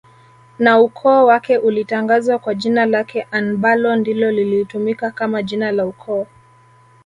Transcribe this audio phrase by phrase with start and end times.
[0.59, 6.27] na ukoo wake ulitangazwa kwa jina lake anbalo ndilo lilitumika kama jina la ukoo